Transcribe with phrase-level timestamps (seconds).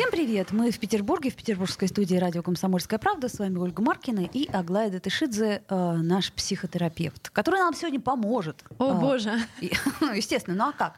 [0.00, 0.50] Всем привет!
[0.50, 3.28] Мы в Петербурге, в петербургской студии радио «Комсомольская правда».
[3.28, 8.64] С вами Ольга Маркина и Аглая Датышидзе, э, наш психотерапевт, который нам сегодня поможет.
[8.78, 9.38] О, Э, боже!
[9.60, 9.70] и-
[10.16, 10.94] естественно, ну а как?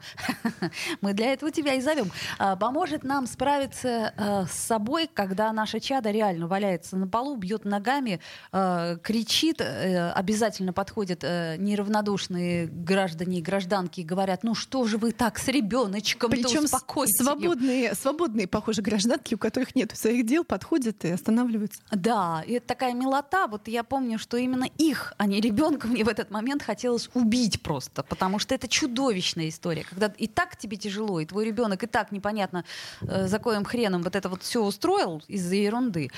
[1.00, 2.13] Мы для этого тебя и зовем.
[2.39, 7.64] А, Поможет нам справиться э, с собой, когда наша чада реально валяется на полу, бьет
[7.64, 8.21] ногами,
[8.53, 14.96] э, кричит, э, обязательно подходят э, неравнодушные граждане и гражданки и говорят, ну что же
[14.96, 17.25] вы так с ребеночком Причем успокойтесь её».
[17.32, 21.81] свободные, свободные, похоже, гражданки, у которых нет своих дел, подходят и останавливаются.
[21.91, 23.46] Да, и это такая милота.
[23.46, 27.63] Вот я помню, что именно их, а не ребенка, мне в этот момент хотелось убить
[27.63, 31.86] просто, потому что это чудовищная история, когда и так тебе тяжело, и твой ребенок и
[31.86, 32.64] так непонятно
[33.00, 36.11] э, за коим хреном вот это вот все устроил из-за ерунды.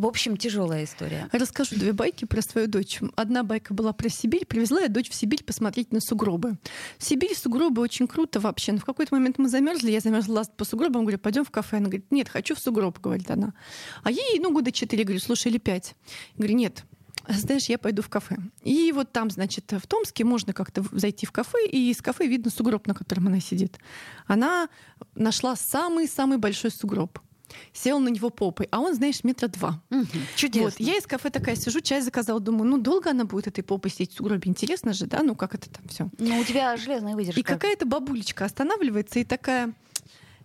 [0.00, 1.28] В общем, тяжелая история.
[1.30, 3.00] Расскажу две байки про свою дочь.
[3.16, 4.46] Одна байка была про Сибирь.
[4.46, 6.56] Привезла я дочь в Сибирь посмотреть на сугробы.
[6.96, 8.72] Сибирь сугробы очень круто вообще.
[8.72, 11.76] Но в какой-то момент мы замерзли, я замерзла по сугробам, говорю, пойдем в кафе.
[11.76, 13.52] Она говорит, нет, хочу в сугроб, говорит она.
[14.02, 15.94] А ей, ну, года четыре, говорю, слушай, или пять.
[16.34, 16.86] Говорю, нет,
[17.28, 18.38] знаешь, я пойду в кафе.
[18.62, 22.50] И вот там, значит, в Томске можно как-то зайти в кафе, и из кафе видно
[22.50, 23.78] сугроб, на котором она сидит.
[24.26, 24.70] Она
[25.14, 27.18] нашла самый-самый большой сугроб.
[27.72, 29.82] Села на него попой, а он, знаешь, метра два.
[29.90, 30.06] Мгм,
[30.36, 30.64] Чудесно.
[30.70, 33.90] Вот, я из кафе такая сижу, чай заказала, думаю, ну долго она будет этой попой
[33.90, 36.08] сидеть сугробе, интересно же, да, ну как это там все.
[36.18, 37.40] Ну, у тебя железная выдержка.
[37.40, 39.72] И какая-то бабулечка останавливается и такая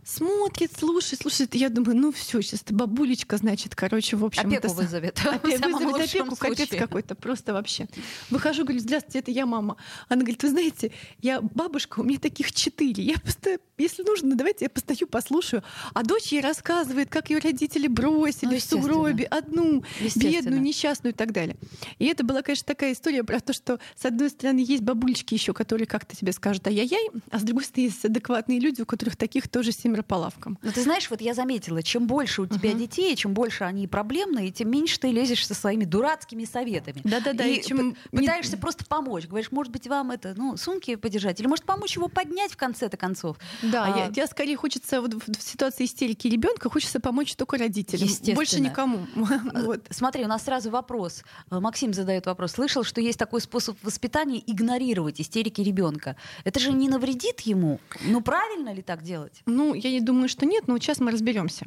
[0.05, 1.55] смотрит, слушает, слушает.
[1.55, 4.47] И я думаю, ну все, сейчас эта бабулечка, значит, короче, в общем...
[4.47, 5.17] Опеку это вызовет.
[5.25, 7.87] Опе- В самом вызовет опеку, капец какой-то, просто вообще.
[8.29, 9.77] Выхожу, говорю, здравствуйте, это я мама.
[10.07, 13.03] Она говорит, вы знаете, я бабушка, у меня таких четыре.
[13.03, 15.63] Я просто, если нужно, давайте я постою, послушаю.
[15.93, 19.83] А дочь ей рассказывает, как ее родители бросили Ну, в сугробе одну,
[20.15, 21.57] бедную, несчастную и так далее.
[21.97, 25.53] И это была, конечно, такая история про то, что, с одной стороны, есть бабулечки еще,
[25.53, 29.47] которые как-то тебе скажут ай-яй-яй, а с другой стороны, есть адекватные люди, у которых таких
[29.47, 30.57] тоже семеро по лавкам.
[30.61, 34.51] Но ты знаешь, вот я заметила, чем больше у тебя детей, чем больше они проблемные,
[34.51, 37.01] тем меньше ты лезешь со своими дурацкими советами.
[37.03, 39.27] Да-да-да, И и чем п- не- пытаешься просто помочь.
[39.27, 42.97] Говоришь, может быть, вам это, ну, сумки подержать, или может помочь его поднять в конце-то
[42.97, 43.37] концов.
[43.61, 47.57] Да, А- я, я скорее хочется вот в, в ситуации истерики ребенка хочется помочь только
[47.57, 48.35] родителям, Естественно.
[48.35, 48.99] больше никому.
[49.65, 49.85] Вот.
[49.89, 51.23] Смотри, у нас сразу вопрос.
[51.51, 52.53] Э, Максим задает вопрос.
[52.53, 56.15] Слышал, что есть такой способ воспитания игнорировать истерики ребенка.
[56.43, 57.79] Это же не навредит ему?
[58.05, 59.41] Ну, правильно ли так делать?
[59.45, 61.65] Ну, я не думаю, что нет, но сейчас мы разберемся.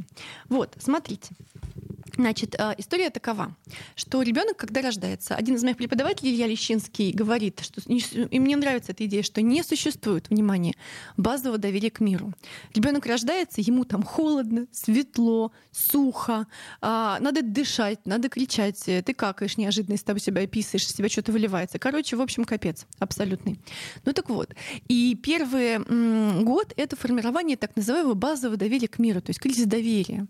[0.49, 1.35] Вот, смотрите.
[2.19, 3.55] Значит, э, история такова,
[3.95, 8.91] что ребенок, когда рождается, один из моих преподавателей, Илья Лещинский, говорит, что и мне нравится
[8.91, 10.75] эта идея, что не существует, внимание,
[11.17, 12.35] базового доверия к миру.
[12.75, 16.49] Ребенок рождается, ему там холодно, светло, сухо,
[16.81, 21.31] а, надо дышать, надо кричать, э, ты какаешь неожиданно, из того себя писаешь, себя что-то
[21.31, 21.79] выливается.
[21.79, 23.61] Короче, в общем, капец абсолютный.
[24.05, 24.57] Ну так вот,
[24.89, 25.79] и первый
[26.43, 30.27] год— это формирование так называемого базового доверия к миру, то есть кризис доверия.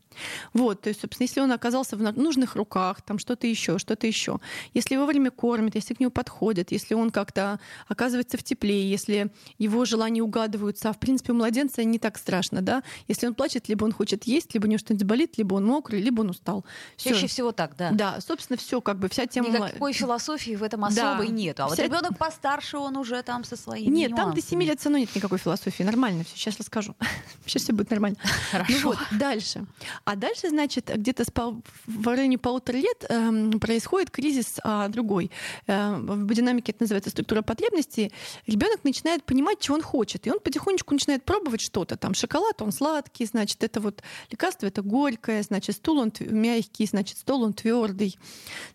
[0.53, 4.06] Вот, то есть, собственно, если он оказался в на- нужных руках, там что-то еще, что-то
[4.06, 4.41] еще,
[4.75, 9.31] если его вовремя кормят, если к нему подходят, если он как-то оказывается в тепле, если
[9.59, 13.69] его желания угадываются, а в принципе у младенца не так страшно, да, если он плачет,
[13.69, 16.65] либо он хочет есть, либо у него что-нибудь болит, либо он мокрый, либо он устал.
[16.97, 17.11] Всё.
[17.11, 17.91] Чаще всего так, да.
[17.93, 19.49] Да, собственно, все, как бы вся тема.
[19.49, 20.87] Никакой философии в этом Да.
[20.89, 21.60] особой нет.
[21.60, 24.50] А вот Вся- ребенок постарше, он уже там со своими Нет, там до нюансами.
[24.50, 25.83] 7 лет все равно нет никакой философии.
[25.83, 26.37] Нормально все.
[26.37, 26.95] Сейчас расскажу.
[27.47, 28.16] Сейчас все будет нормально.
[28.50, 28.72] Хорошо.
[28.72, 29.66] Ну вот, дальше.
[30.05, 35.30] А дальше, значит, где-то с пол- в районе полутора лет эм, происходит кризис а, другой.
[35.66, 38.12] Э, в динамике это называется структура потребностей.
[38.46, 40.26] Ребенок начинает понимать, чего он хочет.
[40.26, 41.96] И он потихонечку начинает пробовать что-то.
[41.96, 47.18] Там шоколад, он сладкий, значит, это вот лекарство, это горькое, значит, стул он мягкий, значит,
[47.18, 48.18] стол он твердый.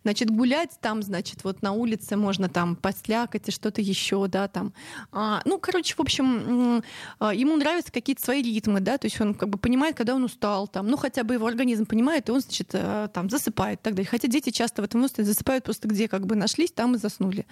[0.04, 4.74] Значит, гулять там, значит, вот на улице можно там подслякать и что-то еще, да, там.
[5.12, 6.84] А, ну, короче, в общем,
[7.20, 10.24] а, ему нравятся какие-то свои ритмы, да, то есть он как бы понимает, когда он
[10.24, 12.83] устал, там, ну, хотя бы его организм понимает, и он, значит, э,
[13.14, 14.10] там засыпает и так далее.
[14.10, 17.46] Хотя дети часто в этом возрасте засыпают просто где как бы нашлись, там и заснули.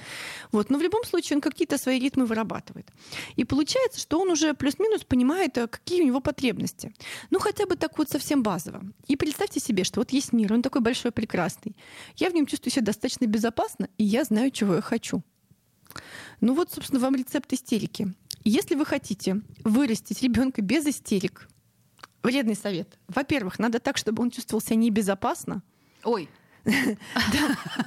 [0.52, 0.70] Вот.
[0.70, 2.88] Но в любом случае он какие-то свои ритмы вырабатывает.
[3.36, 6.94] И получается, что он уже плюс-минус понимает, э, какие у него потребности.
[7.30, 8.82] Ну, хотя бы так вот совсем базово.
[9.08, 11.76] И представьте себе, что вот есть мир, он такой большой, прекрасный.
[12.18, 15.24] Я в нем чувствую себя достаточно безопасно, и я знаю, чего я хочу.
[16.40, 18.14] Ну вот, собственно, вам рецепт истерики.
[18.44, 21.48] Если вы хотите вырастить ребенка без истерик,
[22.24, 22.98] вредный совет.
[23.08, 25.62] Во-первых, надо так, чтобы он чувствовал себя небезопасно.
[26.04, 26.30] Ой,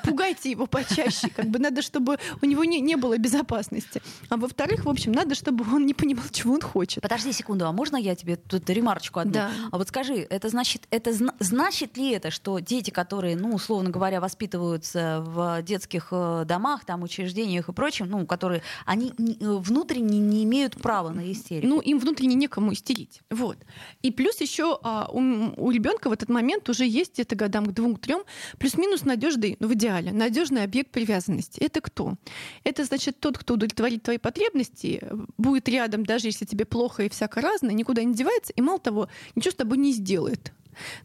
[0.04, 1.28] пугайте его почаще.
[1.34, 4.02] Как бы надо, чтобы у него не, не было безопасности.
[4.28, 7.02] А во-вторых, в общем, надо, чтобы он не понимал, чего он хочет.
[7.02, 9.32] Подожди секунду, а можно я тебе тут ремарочку одну?
[9.32, 9.50] Да.
[9.70, 14.20] А вот скажи, это значит, это значит ли это, что дети, которые, ну, условно говоря,
[14.20, 20.44] воспитываются в детских э, домах, там, учреждениях и прочем, ну, которые, они э, внутренне не
[20.44, 21.66] имеют права на истерику?
[21.66, 23.20] Ну, им внутренне некому истерить.
[23.30, 23.58] Вот.
[24.02, 25.20] И плюс еще а, у,
[25.56, 28.22] у ребенка в этот момент уже есть где-то годам к двум-трем
[28.64, 31.60] плюс-минус надежный, ну, в идеале, надежный объект привязанности.
[31.60, 32.14] Это кто?
[32.62, 35.06] Это значит тот, кто удовлетворит твои потребности,
[35.36, 39.08] будет рядом, даже если тебе плохо и всяко разное, никуда не девается, и мало того,
[39.34, 40.54] ничего с тобой не сделает.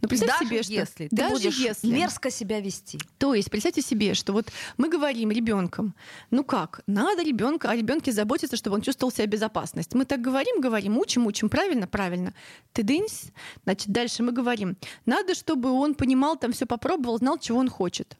[0.01, 2.99] Но представьте даже себе, что если ты даже будешь если, мерзко себя вести.
[3.17, 5.95] То есть представьте себе, что вот мы говорим ребенком,
[6.31, 9.93] ну как, надо ребенка о ребенке заботиться, чтобы он чувствовал себя безопасность.
[9.93, 12.33] Мы так говорим, говорим, учим, учим, правильно, правильно.
[12.73, 13.31] Ты дынсь,
[13.63, 18.17] значит дальше мы говорим, надо, чтобы он понимал, там все попробовал, знал, чего он хочет.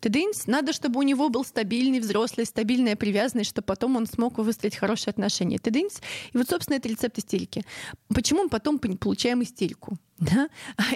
[0.00, 4.76] Тыдынс, надо, чтобы у него был стабильный взрослый, стабильная привязанность, чтобы потом он смог выстроить
[4.76, 5.58] хорошие отношения.
[5.58, 6.00] Тыдынс.
[6.32, 7.64] И вот, собственно, это рецепт истерики.
[8.14, 9.98] Почему мы потом получаем истерику?
[10.18, 10.48] Да?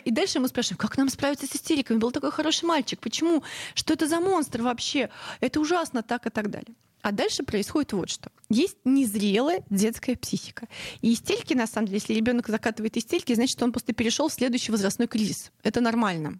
[0.04, 1.98] И дальше мы спрашиваем, как нам справиться с истериками?
[1.98, 3.00] Был такой хороший мальчик.
[3.00, 3.42] Почему?
[3.74, 5.10] Что это за монстр вообще?
[5.40, 6.74] Это ужасно, так и так далее.
[7.02, 8.30] А дальше происходит вот что.
[8.48, 10.68] Есть незрелая детская психика.
[11.00, 14.70] И истерики, на самом деле, если ребенок закатывает истерики, значит, он просто перешел в следующий
[14.70, 15.50] возрастной кризис.
[15.64, 16.38] Это нормально.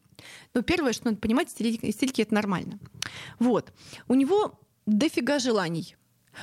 [0.55, 2.79] Но первое, что надо понимать, истерики, истерики это нормально.
[3.41, 3.73] Вот.
[4.07, 5.97] У него дофига желаний.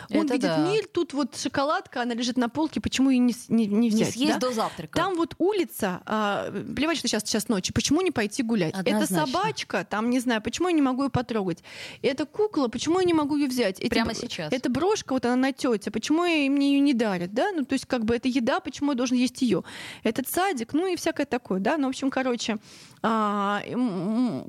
[0.09, 0.57] Он это видит да.
[0.57, 4.07] мир, тут вот шоколадка, она лежит на полке, почему ее не, не, не взять?
[4.07, 4.47] Не съесть да?
[4.47, 4.95] до завтрака.
[4.95, 8.73] Там вот улица, а, плевать, что сейчас час ночи, почему не пойти гулять?
[8.73, 9.15] Однозначно.
[9.15, 11.63] Это собачка, там, не знаю, почему я не могу ее потрогать?
[12.01, 13.79] Это кукла, почему я не могу ее взять?
[13.79, 14.51] Эти, Прямо сейчас.
[14.51, 17.33] Это брошка, вот она на тете, почему мне ее не дарят?
[17.33, 17.51] Да?
[17.51, 19.63] Ну, то есть, как бы, это еда, почему я должен есть ее?
[20.03, 21.77] Этот садик, ну и всякое такое, да?
[21.77, 22.57] Ну, в общем, короче,
[23.01, 23.61] а,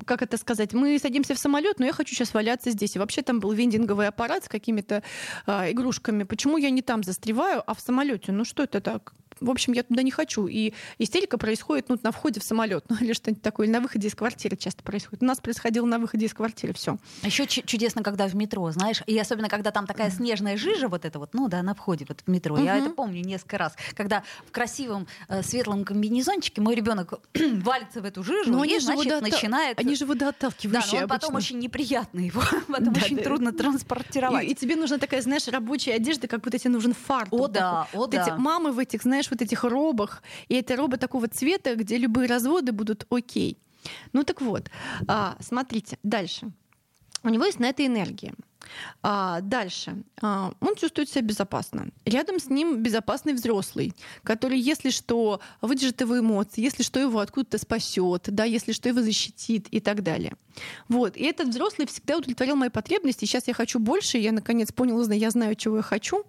[0.05, 2.95] как это сказать, мы садимся в самолет, но я хочу сейчас валяться здесь.
[2.95, 5.03] И вообще там был вендинговый аппарат с какими-то
[5.47, 6.23] игрушками.
[6.23, 8.31] Почему я не там застреваю, а в самолете?
[8.31, 9.13] Ну что это так?
[9.41, 10.47] В общем, я туда не хочу.
[10.47, 14.07] И истерика происходит ну, на входе в самолет, ну или что-нибудь такое, или на выходе
[14.07, 15.23] из квартиры часто происходит.
[15.23, 16.97] У нас происходило на выходе из квартиры все.
[17.23, 21.19] Еще чудесно, когда в метро, знаешь, и особенно когда там такая снежная жижа, вот это
[21.19, 22.55] вот, ну да, на входе вот в метро.
[22.55, 22.63] Угу.
[22.63, 28.05] Я это помню несколько раз, когда в красивом э, светлом комбинезончике мой ребенок валится в
[28.05, 29.31] эту жижу Но и, значит, водооттав...
[29.31, 29.79] начинает.
[29.79, 30.91] Они же водоотталкивающие.
[30.91, 33.23] Да, но он потом очень неприятно его, потом да, очень да.
[33.23, 34.45] трудно транспортировать.
[34.45, 37.39] И, и тебе нужна такая, знаешь, рабочая одежда, как будто тебе нужен фартук.
[37.39, 38.23] О да, о вот да.
[38.23, 40.23] Эти мамы в этих, знаешь, вот этих робах.
[40.49, 43.57] И это роба такого цвета, где любые разводы будут окей.
[44.13, 44.69] Ну так вот,
[45.07, 46.51] а, смотрите, дальше.
[47.23, 48.33] У него есть на это энергия.
[49.01, 50.03] А, дальше.
[50.21, 51.89] А, он чувствует себя безопасно.
[52.05, 53.93] Рядом с ним безопасный взрослый,
[54.23, 59.01] который, если что, выдержит его эмоции, если что, его откуда-то спасет, да, если что, его
[59.01, 60.35] защитит и так далее.
[60.87, 61.17] Вот.
[61.17, 63.25] И этот взрослый всегда удовлетворял мои потребности.
[63.25, 66.23] Сейчас я хочу больше, я наконец понял, я знаю, чего я хочу.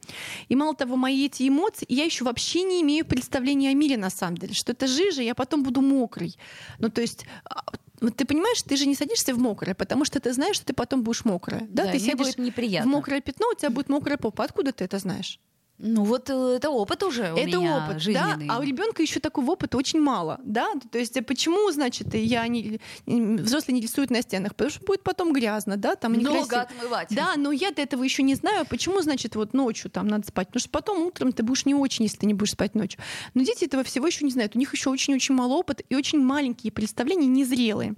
[0.48, 4.10] И мало того, мои эти эмоции, я еще вообще не имею представления о мире на
[4.10, 6.36] самом деле, что это жижа, я потом буду мокрый.
[6.78, 7.62] Ну, то есть а,
[8.02, 10.72] вот ты понимаешь, ты же не садишься в мокрое, потому что ты знаешь, что ты
[10.72, 11.60] потом будешь мокрая.
[11.68, 12.90] Да, да ты сидишь будет неприятно.
[12.90, 14.44] в мокрое пятно, у тебя будет мокрая попа.
[14.44, 15.40] Откуда ты это знаешь?
[15.84, 18.46] Ну вот э, это опыт уже у это меня опыт, жизненный.
[18.46, 20.72] да, а у ребенка еще такого опыта очень мало, да.
[20.92, 25.02] То есть э, почему, значит, я не взрослый не рисует на стенах, потому что будет
[25.02, 27.08] потом грязно, да, там много отмывать.
[27.10, 30.46] Да, но я до этого еще не знаю, почему, значит, вот ночью там надо спать,
[30.48, 33.00] потому что потом утром ты будешь не очень, если ты не будешь спать ночью.
[33.34, 36.20] Но дети этого всего еще не знают, у них еще очень-очень мало опыта и очень
[36.20, 37.94] маленькие представления, незрелые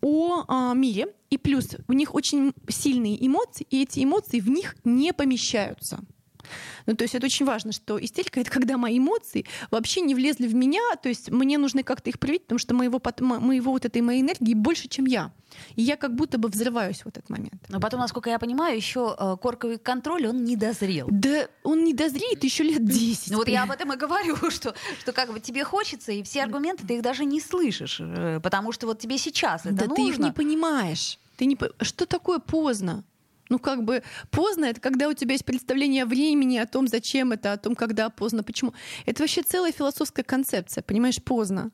[0.00, 1.06] о а, мире.
[1.30, 6.00] И плюс у них очень сильные эмоции, и эти эмоции в них не помещаются.
[6.86, 10.46] Ну, то есть это очень важно, что истерика— это когда мои эмоции вообще не влезли
[10.46, 14.02] в меня, то есть мне нужно как-то их проявить, потому что моего, моего вот этой
[14.02, 15.32] моей энергии больше, чем я.
[15.76, 17.62] И я как будто бы взрываюсь в этот момент.
[17.68, 21.08] Но потом, насколько я понимаю, еще э, корковый контроль, он не дозрел.
[21.10, 23.32] Да, он не дозреет еще лет 10.
[23.32, 26.42] Ну вот я об этом и говорю, что, что как бы тебе хочется, и все
[26.42, 29.96] аргументы ты их даже не слышишь, э, потому что вот тебе сейчас это да нужно.
[29.96, 31.18] ты их не понимаешь.
[31.36, 31.58] Ты не...
[31.80, 33.04] Что такое поздно?
[33.52, 37.32] Ну, как бы поздно это когда у тебя есть представление о времени, о том, зачем
[37.32, 38.72] это, о том, когда поздно, почему.
[39.04, 41.70] Это вообще целая философская концепция, понимаешь, поздно.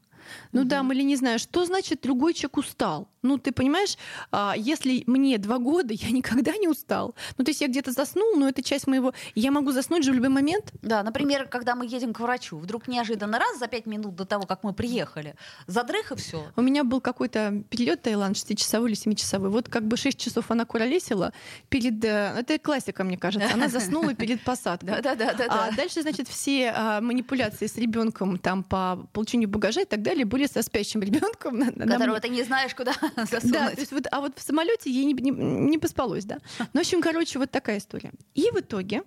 [0.53, 0.69] Ну угу.
[0.69, 3.09] да, или не знаю, что значит другой человек устал?
[3.23, 3.97] Ну, ты понимаешь,
[4.31, 7.15] а, если мне два года, я никогда не устал.
[7.37, 9.13] Ну, то есть я где-то заснул, но это часть моего...
[9.35, 10.73] Я могу заснуть же в любой момент.
[10.83, 14.47] Да, например, когда мы едем к врачу, вдруг неожиданно раз за пять минут до того,
[14.47, 15.35] как мы приехали,
[15.67, 16.45] задрых и все.
[16.57, 19.51] У меня был какой-то перелет Таиланд 6-часовой или 7-часовой.
[19.51, 21.33] Вот как бы 6 часов она куролесила
[21.69, 22.05] перед...
[22.05, 23.53] Э, это классика, мне кажется.
[23.53, 25.03] Она заснула перед посадкой.
[25.03, 25.47] Да-да-да.
[25.49, 30.18] А дальше, значит, все а, манипуляции с ребенком там по получению багажа и так далее
[30.19, 31.73] взяли, были со спящим ребенком.
[31.75, 33.53] Которого ты не знаешь, куда засунуть.
[33.53, 36.39] Да, то есть вот, а вот в самолете ей не, не, не поспалось, да.
[36.59, 38.13] Ну, в общем, короче, вот такая история.
[38.35, 39.03] И в итоге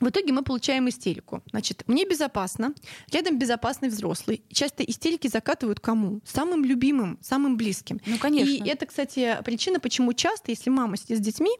[0.00, 1.42] в итоге мы получаем истерику.
[1.50, 2.74] Значит, мне безопасно,
[3.10, 4.42] рядом безопасный взрослый.
[4.50, 6.20] Часто истерики закатывают кому?
[6.24, 8.00] Самым любимым, самым близким.
[8.06, 8.52] Ну, конечно.
[8.52, 11.50] И это, кстати, причина, почему часто, если мама сидит с детьми,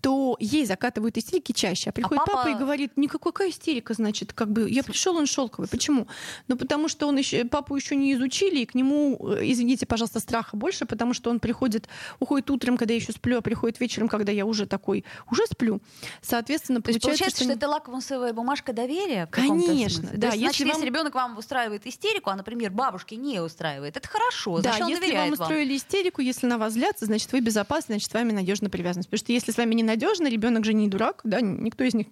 [0.00, 1.90] то ей закатывают истерики чаще.
[1.90, 2.38] А приходит а папа...
[2.38, 5.68] папа и говорит, никакая истерика, значит, как бы я пришел, он шелковый.
[5.68, 6.06] Почему?
[6.48, 10.20] Ну, потому что он еще, папу еще не изучили, и к нему, э, извините, пожалуйста,
[10.20, 14.08] страха больше, потому что он приходит, уходит утром, когда я еще сплю, а приходит вечером,
[14.08, 15.80] когда я уже такой, уже сплю.
[16.22, 19.26] Соответственно, получается, получается что, что это лакмусовая бумажка доверия?
[19.26, 20.28] Конечно, да.
[20.28, 20.84] есть, если, значит, вам...
[20.84, 24.60] ребенок вам устраивает истерику, а, например, бабушке не устраивает, это хорошо.
[24.60, 28.32] Да, если вам устроили истерику, если на вас злятся, значит, вы безопасны, значит, с вами
[28.32, 29.08] надежно привязанность.
[29.08, 32.08] Потому что если с вами не надежно, ребенок же не дурак, да, никто из них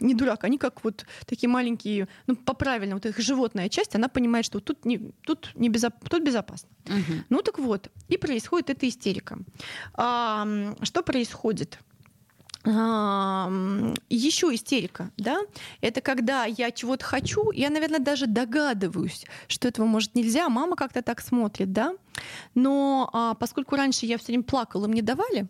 [0.00, 4.08] не дурак, они как вот такие маленькие, ну, по правильному, вот их животная часть, она
[4.08, 5.94] понимает, что тут, не, тут, не безоп...
[6.08, 6.68] тут безопасно.
[6.86, 7.24] Угу.
[7.28, 9.38] Ну так вот, и происходит эта истерика.
[9.94, 10.46] А,
[10.82, 11.78] что происходит?
[12.66, 15.40] Еще истерика, да,
[15.80, 21.02] это когда я чего-то хочу, я, наверное, даже догадываюсь, что этого может нельзя, мама как-то
[21.02, 21.94] так смотрит, да,
[22.54, 25.46] но а, поскольку раньше я все время плакала, мне давали,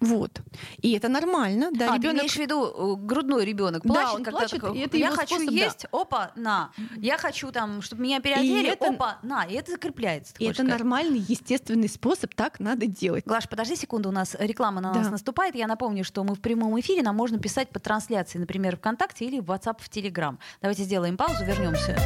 [0.00, 0.42] вот.
[0.82, 1.92] И это нормально, да.
[1.92, 2.16] А, ребенок...
[2.16, 5.10] ты имеешь в виду э, грудной ребенок плачет, да, он когда плачет, такой, это я
[5.10, 5.98] хочу способ, есть, да.
[5.98, 6.70] опа, на.
[6.96, 8.90] Я хочу там, чтобы меня переодели, и это...
[8.90, 9.44] опа, на.
[9.44, 10.34] И это закрепляется.
[10.38, 10.72] И это сказать.
[10.72, 13.24] нормальный, естественный способ, так надо делать.
[13.24, 15.00] Глаш, подожди секунду, у нас реклама на да.
[15.00, 15.54] нас наступает.
[15.54, 19.40] Я напомню, что мы в прямом эфире, нам можно писать по трансляции, например, ВКонтакте или
[19.40, 20.36] в WhatsApp, в Telegram.
[20.60, 21.96] Давайте сделаем паузу, вернемся.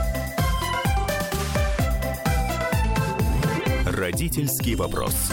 [3.87, 5.33] Родительский вопрос.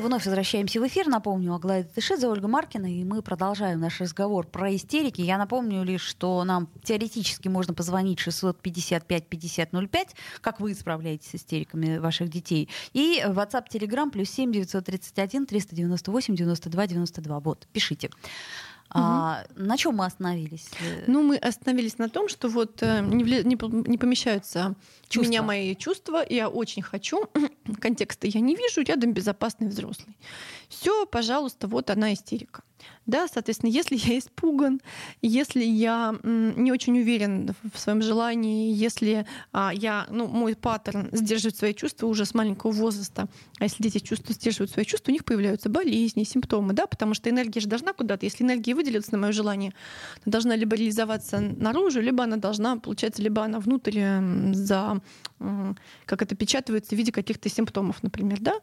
[0.00, 1.06] Вновь возвращаемся в эфир.
[1.06, 5.20] Напомню, Аглая Тышидзе, Ольга Маркина, и мы продолжаем наш разговор про истерики.
[5.20, 10.08] Я напомню лишь, что нам теоретически можно позвонить 655-5005,
[10.40, 12.70] как вы справляетесь с истериками ваших детей.
[12.94, 17.40] И WhatsApp, Telegram, плюс 7 931 398 92 92.
[17.40, 18.08] Вот, пишите.
[18.94, 20.68] А, на чем мы остановились?
[21.06, 23.42] Ну, мы остановились на том, что вот э, не, вли...
[23.44, 24.74] не помещаются
[25.08, 25.20] чувства.
[25.20, 27.28] у меня мои чувства, я очень хочу,
[27.80, 30.16] контекста я не вижу, рядом безопасный взрослый.
[30.68, 32.62] Все, пожалуйста, вот она истерика.
[33.06, 34.80] Да, соответственно, если я испуган,
[35.22, 41.56] если я не очень уверен в своем желании, если а, я, ну, мой паттерн сдерживать
[41.56, 45.24] свои чувства уже с маленького возраста, а если дети чувства сдерживают свои чувства, у них
[45.24, 49.32] появляются болезни, симптомы, да, потому что энергия же должна куда-то, если энергия выделится на мое
[49.32, 49.72] желание,
[50.24, 54.00] она должна либо реализоваться наружу, либо она должна, получается, либо она внутрь
[54.52, 55.00] за,
[56.06, 58.54] как это печатывается в виде каких-то симптомов, например, да.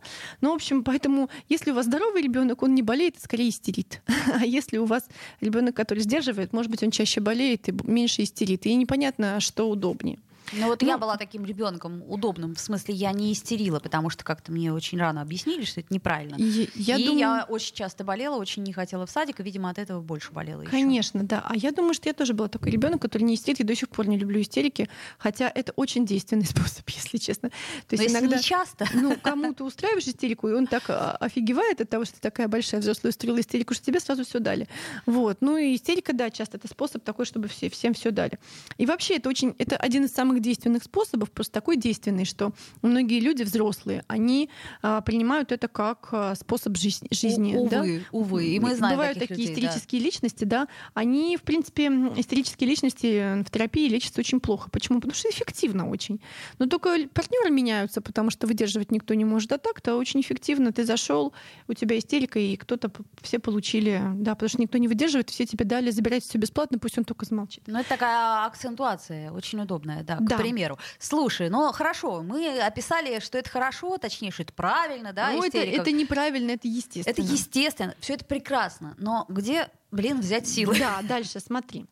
[0.41, 4.01] Ну, в общем, поэтому, если у вас здоровый ребенок, он не болеет, а скорее истерит.
[4.33, 5.07] А если у вас
[5.41, 8.65] ребенок, который сдерживает, может быть, он чаще болеет и меньше истерит.
[8.65, 10.19] И непонятно, что удобнее.
[10.53, 14.23] Ну вот ну, я была таким ребенком удобным, в смысле я не истерила, потому что
[14.23, 16.35] как-то мне очень рано объяснили, что это неправильно.
[16.37, 17.19] И, я, и думаю...
[17.19, 20.63] я очень часто болела, очень не хотела в садик, и, видимо, от этого больше болела.
[20.63, 21.27] Конечно, еще.
[21.27, 21.45] да.
[21.47, 23.89] А я думаю, что я тоже была такой ребенок, который не истерит, и до сих
[23.89, 27.49] пор не люблю истерики, хотя это очень действенный способ, если честно.
[27.87, 28.85] То есть Но иногда, не часто.
[28.99, 32.81] Ну, кому-то устраиваешь истерику, и он так а, офигевает от того, что ты такая большая
[32.81, 34.67] взрослая устроила истерику, что тебе сразу все дали.
[35.05, 35.37] Вот.
[35.41, 38.39] Ну и истерика, да, часто это способ такой, чтобы все, всем все дали.
[38.77, 43.19] И вообще это очень, это один из самых действенных способов, просто такой действенный, что многие
[43.19, 44.49] люди взрослые, они
[44.81, 47.07] а, принимают это как а, способ жизни.
[47.11, 47.85] жизни увы, да?
[48.11, 48.45] увы.
[48.45, 50.05] И мы знаем Бывают такие людей, истерические да.
[50.05, 54.69] личности, да, они, в принципе, истерические личности в терапии лечатся очень плохо.
[54.69, 54.99] Почему?
[54.99, 56.19] Потому что эффективно очень.
[56.57, 59.51] Но только партнеры меняются, потому что выдерживать никто не может.
[59.51, 60.71] А так-то очень эффективно.
[60.71, 61.33] Ты зашел,
[61.67, 62.91] у тебя истерика, и кто-то
[63.21, 66.97] все получили, да, потому что никто не выдерживает, все тебе дали, забирайте все бесплатно, пусть
[66.97, 67.63] он только замолчит.
[67.67, 70.37] Ну, это такая акцентуация, очень удобная, да, к да.
[70.37, 70.77] примеру.
[70.99, 75.31] Слушай, ну хорошо, мы описали, что это хорошо, точнее, что это правильно, да?
[75.31, 77.11] Ну, это, это неправильно, это естественно.
[77.11, 78.95] Это естественно, все это прекрасно.
[78.97, 80.77] Но где, блин, взять силы?
[80.79, 81.85] Да, дальше смотри.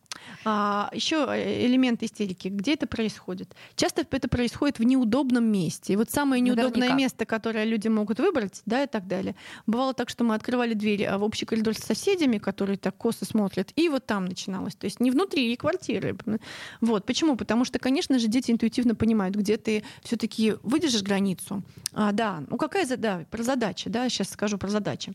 [0.45, 2.47] А, еще э, элемент истерики.
[2.47, 3.55] Где это происходит?
[3.75, 5.93] Часто это происходит в неудобном месте.
[5.93, 6.95] И вот самое неудобное Наверняка.
[6.95, 9.35] место, которое люди могут выбрать, да, и так далее.
[9.65, 13.25] Бывало так, что мы открывали двери а в общий коридор с соседями, которые так косо
[13.25, 14.75] смотрят, и вот там начиналось.
[14.75, 16.17] То есть не внутри квартиры.
[16.81, 17.05] Вот.
[17.05, 17.35] Почему?
[17.35, 21.63] Потому что, конечно же, дети интуитивно понимают, где ты все-таки выдержишь границу.
[21.93, 23.25] А, да, ну какая задача?
[23.29, 25.13] Про задачи, да, сейчас скажу про задачи.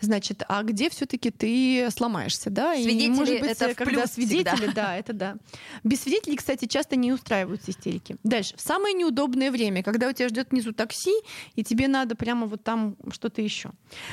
[0.00, 2.74] Значит, а где все-таки ты сломаешься, да?
[2.74, 4.72] Свидетели и, может быть, это в когда плюс свидетели, всегда.
[4.74, 5.36] да, это да.
[5.82, 8.16] Без свидетелей, кстати, часто не устраиваются истерики.
[8.24, 8.56] Дальше.
[8.56, 11.14] В самое неудобное время, когда у тебя ждет внизу такси,
[11.54, 13.70] и тебе надо прямо вот там что-то еще.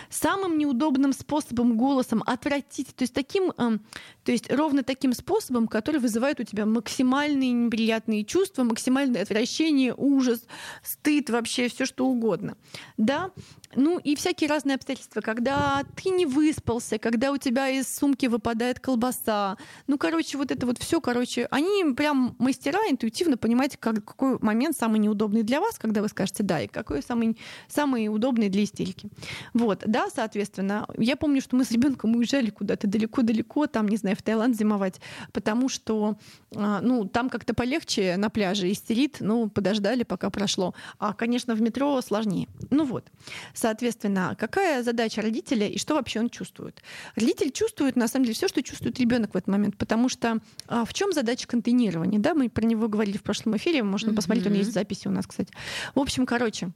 [0.10, 3.82] Самым неудобным способом голосом отвратить, то есть таким, эм,
[4.24, 10.46] то есть ровно таким способом, который вызывает у тебя максимальные неприятные чувства, максимальное отвращение, ужас,
[10.84, 12.56] стыд, вообще все что угодно.
[12.98, 13.32] Да,
[13.76, 18.80] ну и всякие разные обстоятельства, когда ты не выспался, когда у тебя из сумки выпадает
[18.80, 19.58] колбаса.
[19.88, 24.78] Ну, короче, вот это вот все, короче, они прям мастера интуитивно понимаете, как, какой момент
[24.78, 27.38] самый неудобный для вас, когда вы скажете да, и какой самый,
[27.68, 29.10] самый удобный для истерики.
[29.54, 34.11] Вот, да, соответственно, я помню, что мы с ребенком уезжали куда-то далеко-далеко, там, не знаю,
[34.16, 35.00] в Таиланд зимовать,
[35.32, 36.18] потому что,
[36.56, 40.74] а, ну, там как-то полегче на пляже истерит, ну, подождали, пока прошло.
[41.00, 42.48] А, конечно, в метро сложнее.
[42.70, 43.06] Ну вот.
[43.54, 46.82] Соответственно, какая задача родителя и что вообще он чувствует?
[47.16, 50.86] Родитель чувствует, на самом деле, все, что чувствует ребенок в этот момент, потому что а,
[50.86, 52.20] в чем задача контейнирования?
[52.20, 55.12] Да, мы про него говорили в прошлом эфире, можно посмотреть, он есть в записи у
[55.12, 55.54] нас, кстати.
[55.96, 56.72] В общем, короче,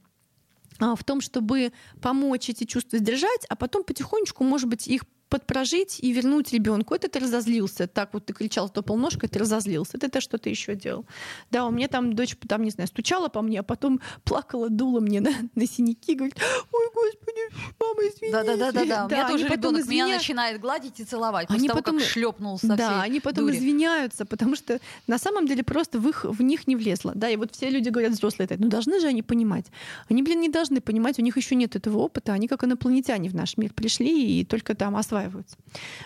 [0.78, 5.98] а, в том, чтобы помочь эти чувства сдержать, а потом потихонечку, может быть, их подпрожить
[6.00, 6.94] и вернуть ребенку.
[6.94, 7.86] Это ты разозлился.
[7.86, 9.96] Так вот ты кричал, топал ножкой, ты разозлился.
[9.96, 11.04] Это ты что-то еще делал.
[11.50, 15.00] Да, у меня там дочь, там, не знаю, стучала по мне, а потом плакала, дула
[15.00, 16.36] мне на, на синяки, говорит,
[16.72, 17.40] ой, господи,
[17.80, 18.32] мама, извини.
[18.32, 19.06] Да, да, да, да, да.
[19.06, 21.98] У меня они тоже ребенок меня извиня- начинает гладить и целовать Они после того, потом-
[21.98, 23.56] как шлепнул со Да, они потом дури.
[23.56, 27.12] извиняются, потому что на самом деле просто в, их, в них не влезло.
[27.14, 29.66] Да, и вот все люди говорят, взрослые, ну должны же они понимать.
[30.08, 33.34] Они, блин, не должны понимать, у них еще нет этого опыта, они как инопланетяне в
[33.34, 35.56] наш мир пришли и только там осваиваются.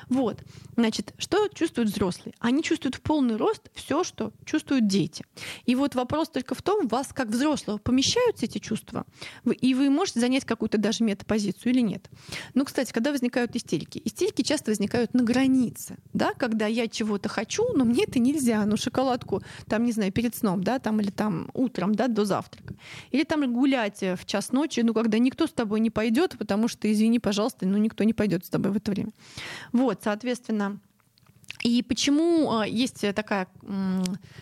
[0.08, 0.42] Вот.
[0.76, 2.34] Значит, что чувствуют взрослые?
[2.38, 5.24] Они чувствуют в полный рост все, что чувствуют дети.
[5.66, 9.04] И вот вопрос только в том, вас как взрослого помещаются эти чувства,
[9.44, 12.08] и вы можете занять какую-то даже метапозицию или нет.
[12.54, 14.00] Ну, кстати, когда возникают истерики?
[14.04, 18.76] Истерики часто возникают на границе, да, когда я чего-то хочу, но мне это нельзя, ну,
[18.76, 22.74] шоколадку, там, не знаю, перед сном, да, там, или там утром, да, до завтрака.
[23.10, 26.68] Или там гулять э, в час ночи, ну, когда никто с тобой не пойдет, потому
[26.68, 28.99] что, извини, пожалуйста, ну, никто не пойдет с тобой в это время.
[29.72, 30.78] Вот, соответственно,
[31.62, 33.48] и почему а, есть такая,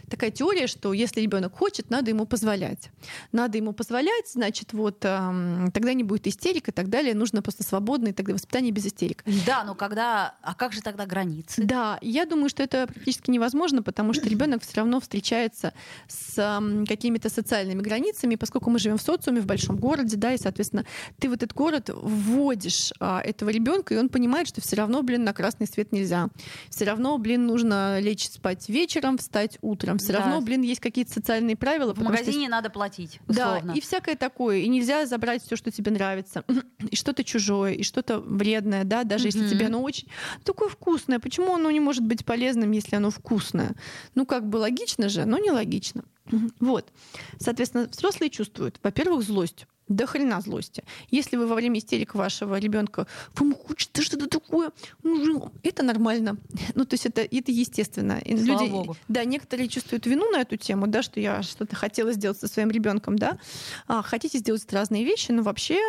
[0.08, 2.90] такая теория, что если ребенок хочет, надо ему позволять.
[3.32, 7.14] Надо ему позволять, значит, вот тогда не будет истерик и так далее.
[7.14, 9.24] Нужно просто свободное тогда воспитание без истерик.
[9.46, 10.34] Да, но когда...
[10.42, 11.62] А как же тогда границы?
[11.62, 15.72] Да, я думаю, что это практически невозможно, потому что ребенок все равно встречается
[16.08, 20.84] с какими-то социальными границами, поскольку мы живем в социуме, в большом городе, да, и, соответственно,
[21.18, 25.24] ты в этот город вводишь а, этого ребенка, и он понимает, что все равно, блин,
[25.24, 26.28] на красный свет нельзя.
[26.70, 29.98] Все равно, блин, нужно лечь спать вечером, встать утром.
[29.98, 30.20] Все Да.
[30.20, 31.92] равно, блин, есть какие-то социальные правила.
[31.92, 33.72] В потому что магазине надо платить, да, условно.
[33.76, 34.58] и всякое такое.
[34.58, 36.44] И нельзя забрать все, что тебе нравится.
[36.90, 39.48] И что-то чужое, и что-то вредное, да, даже если Мгм.
[39.50, 40.08] тебе оно очень
[40.44, 41.18] такое вкусное.
[41.18, 43.74] Почему оно не может быть полезным, если оно вкусное?
[44.14, 46.04] Ну, как бы логично же, но нелогично.
[46.60, 46.92] Вот.
[47.38, 49.66] Соответственно, взрослые чувствуют, во-первых, злость.
[49.88, 50.84] До хрена злости.
[51.10, 54.70] Если вы во время истерик вашего ребенка вам хочется что-то такое,
[55.02, 56.36] ну, это нормально.
[56.74, 58.20] Ну, то есть это, это естественно.
[58.24, 58.96] Слава люди, богу.
[59.08, 62.70] да, некоторые чувствуют вину на эту тему, да, что я что-то хотела сделать со своим
[62.70, 63.38] ребенком, да.
[63.86, 65.80] А, хотите сделать разные вещи, но вообще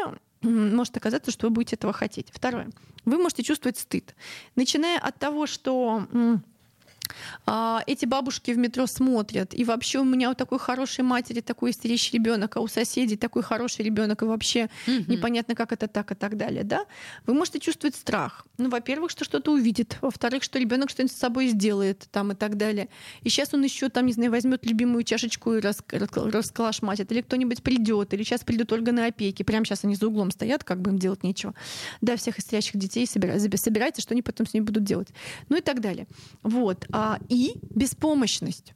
[0.42, 2.28] может оказаться, что вы будете этого хотеть.
[2.32, 2.70] Второе.
[3.06, 4.16] Вы можете чувствовать стыд.
[4.56, 6.06] Начиная от того, что
[7.46, 11.72] а, эти бабушки в метро смотрят, и вообще у меня у такой хорошей матери такой
[11.72, 15.06] истеричный ребенок, а у соседей такой хороший ребенок, и вообще Мгм.
[15.08, 16.86] непонятно, как это так и так далее, да?
[17.26, 18.46] Вы можете чувствовать страх.
[18.58, 22.58] Ну, во-первых, что что-то увидит, во-вторых, что ребенок что-нибудь с собой сделает, там и так
[22.58, 22.90] далее.
[23.22, 27.64] И сейчас он еще там, не знаю, возьмет любимую чашечку и рас- расколошматит, или кто-нибудь
[27.64, 29.44] придет, или сейчас придут органы опеки.
[29.44, 31.54] Прямо сейчас они за углом стоят, как бы им делать нечего.
[32.02, 35.10] Да, всех истерящих детей собирайте, собирайте, что они потом с ними будут делать.
[35.50, 36.08] Ну и так далее.
[36.44, 36.86] Вот.
[37.00, 38.74] А, и беспомощность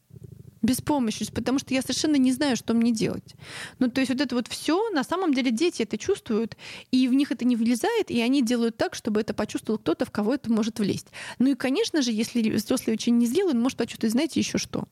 [0.63, 3.35] беспомощность, потому что я совершенно не знаю, что мне делать.
[3.79, 6.55] Ну, то есть вот это вот все, на самом деле дети это чувствуют,
[6.89, 10.11] и в них это не влезает, и они делают так, чтобы это почувствовал кто-то, в
[10.11, 11.07] кого это может влезть.
[11.37, 14.85] Ну и, конечно же, если взрослый очень не зрелый, он может почувствовать, знаете, еще что?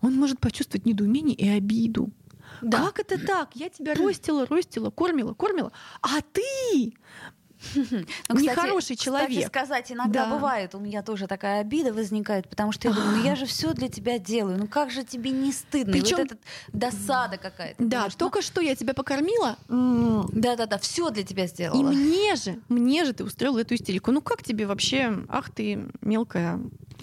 [0.00, 2.10] Он может почувствовать недоумение и обиду.
[2.62, 2.86] Да.
[2.86, 3.50] Как это так?
[3.54, 6.94] Я тебя ростила, ростила, кормила, кормила, а ты
[7.74, 9.46] Ну, нехороший кстати, человек.
[9.48, 10.34] сказать, иногда Да.
[10.34, 13.72] бывает, у меня тоже такая обида возникает, потому что я думаю, ну я же все
[13.72, 15.94] для тебя делаю, ну как же тебе не стыдно?
[15.94, 16.38] И Причём- вот эта
[16.72, 17.82] досада какая-то.
[17.82, 21.90] Да, ну, только что я тебя покормила, Да-да-да, все для тебя и сделала.
[21.90, 24.12] мне же, мне же ты устроила эту истерику.
[24.12, 26.60] Ну как тебе вообще, ах ты мелкая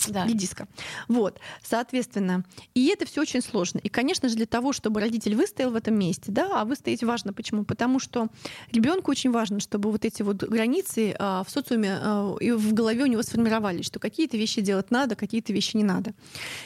[0.08, 0.25] Да.
[0.25, 0.67] редиска.
[1.08, 3.79] Вот, соответственно, и это все очень сложно.
[3.79, 7.34] И, конечно же, для того, чтобы родитель выстоял в этом месте, да, а выстоять важно.
[7.34, 7.63] Почему?
[7.65, 8.27] Потому что
[8.71, 13.03] ребенку очень важно, чтобы вот эти вот границы а, в социуме а, и в голове
[13.03, 16.13] у него сформировались, что какие-то вещи делать надо, какие-то вещи не надо.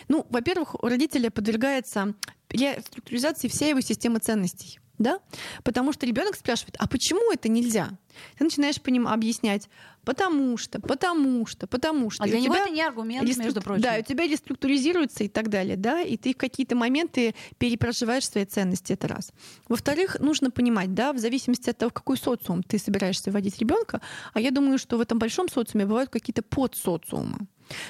[0.08, 2.14] Ну, во-первых, у родителя подвергается
[2.50, 4.80] реструктуризации вся его система ценностей.
[5.00, 5.20] Да?
[5.64, 7.98] Потому что ребенок спрашивает, а почему это нельзя?
[8.38, 9.70] Ты начинаешь по ним объяснять,
[10.04, 12.24] потому что, потому что, потому что.
[12.24, 13.82] А И для него это не аргумент, реструк- между прочим.
[13.82, 18.44] Да, у тебя реструктуризируется и так далее, да, и ты в какие-то моменты перепроживаешь свои
[18.44, 19.32] ценности, это раз.
[19.70, 24.02] Во-вторых, нужно понимать, да, в зависимости от того, в какой социум ты собираешься вводить ребенка,
[24.34, 27.48] а я думаю, что в этом большом социуме бывают какие-то подсоциумы.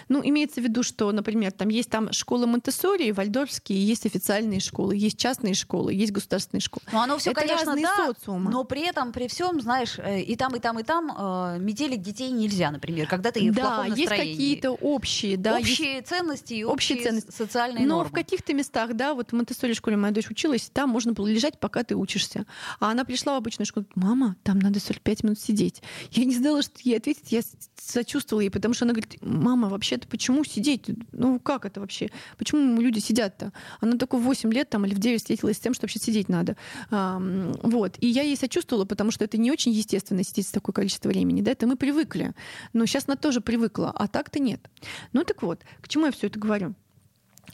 [0.07, 4.95] Ну, имеется в виду, что, например, там есть там школы Монтессори, вальдорфские, есть официальные школы,
[4.95, 6.81] есть частные школы, есть государственные школы.
[6.91, 8.51] Ну, оно все, Это конечно, да, социумы.
[8.51, 12.01] но при этом, при всем, знаешь, э, и там, и там, и там э, метелить
[12.01, 14.33] детей нельзя, например, когда ты в да, плохом есть настроении.
[14.33, 17.31] какие-то общие, да, есть общие ценности и общие общие, ценности.
[17.31, 18.09] социальные Но нормы.
[18.09, 21.59] в каких-то местах, да, вот в Монтессори школе моя дочь училась, там можно было лежать,
[21.59, 22.45] пока ты учишься.
[22.79, 25.81] А она пришла в обычную школу, мама, там надо 45 минут сидеть.
[26.11, 27.41] Я не знала, что ей ответить, я
[27.75, 30.85] сочувствовала ей, потому что она говорит, мама, вообще-то почему сидеть?
[31.11, 32.09] Ну как это вообще?
[32.37, 33.53] Почему люди сидят-то?
[33.79, 36.29] Она только в 8 лет там или в 9 встретилась с тем, что вообще сидеть
[36.29, 36.57] надо.
[36.89, 37.95] Ам, вот.
[37.99, 41.41] И я ей сочувствовала, потому что это не очень естественно сидеть с такое количество времени.
[41.41, 42.33] Да, это мы привыкли.
[42.73, 44.69] Но сейчас она тоже привыкла, а так-то нет.
[45.13, 46.75] Ну так вот, к чему я все это говорю?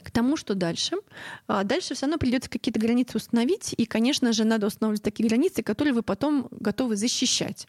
[0.02, 0.96] К тому, что дальше.
[1.46, 5.62] А Дальше все равно придется какие-то границы установить, и, конечно же, надо устанавливать такие границы,
[5.62, 7.66] которые вы потом готовы защищать.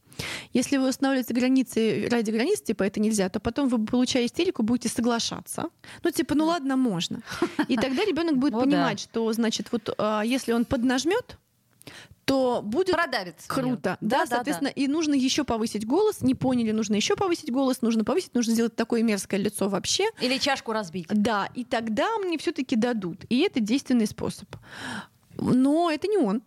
[0.53, 4.89] Если вы устанавливаете границы ради границ, типа это нельзя, то потом вы, получая истерику, будете
[4.89, 5.69] соглашаться.
[6.03, 7.21] Ну, типа, ну ладно, можно.
[7.67, 8.59] И тогда ребенок будет да.
[8.59, 11.37] понимать, что, значит, вот а, если он поднажмет,
[12.25, 13.47] то будет Продавится.
[13.47, 13.97] Круто.
[14.01, 16.21] Да, Да, да, соответственно, и нужно еще повысить голос.
[16.21, 20.05] Не поняли, нужно еще повысить голос, нужно повысить, нужно сделать такое мерзкое лицо вообще.
[20.19, 20.25] да.
[20.25, 21.07] Или чашку разбить.
[21.09, 23.23] Да, и тогда мне все-таки дадут.
[23.29, 24.49] И это действенный способ.
[25.37, 26.41] Но это не он.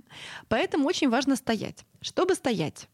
[0.48, 1.84] Поэтому очень важно стоять.
[2.00, 2.88] Чтобы стоять,